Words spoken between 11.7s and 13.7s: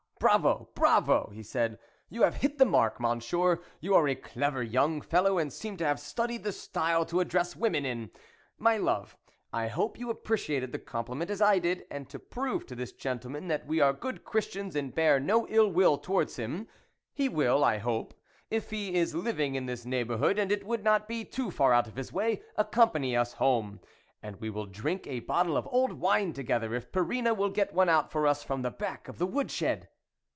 and to prove to this gentlemen that